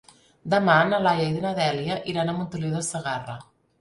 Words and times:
Demà 0.53 0.77
na 0.93 0.99
Laia 1.07 1.27
i 1.35 1.43
na 1.45 1.51
Dèlia 1.59 1.99
iran 2.15 2.33
a 2.33 2.35
Montoliu 2.39 2.73
de 2.79 2.83
Segarra. 2.89 3.37